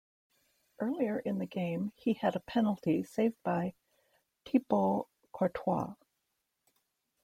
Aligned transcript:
Earlier 0.79 1.19
in 1.19 1.37
the 1.37 1.45
game, 1.45 1.91
he 1.95 2.13
had 2.13 2.35
a 2.35 2.39
penalty 2.39 3.03
saved 3.03 3.35
by 3.43 3.75
Thibaut 4.45 5.07
Courtois. 5.31 5.93